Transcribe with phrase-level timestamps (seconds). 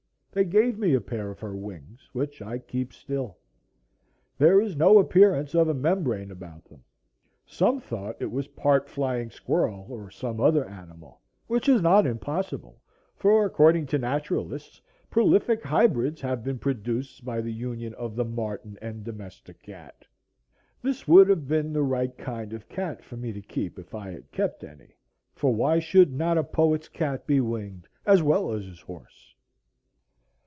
[0.33, 3.37] They gave me a pair of her "wings," which I keep still.
[4.37, 6.85] There is no appearance of a membrane about them.
[7.45, 12.07] Some thought it was part flying squirrel or some other wild animal, which is not
[12.07, 12.79] impossible,
[13.13, 18.77] for, according to naturalists, prolific hybrids have been produced by the union of the marten
[18.81, 20.05] and domestic cat.
[20.81, 24.11] This would have been the right kind of cat for me to keep, if I
[24.11, 24.95] had kept any;
[25.33, 29.27] for why should not a poet's cat be winged as well as his horse?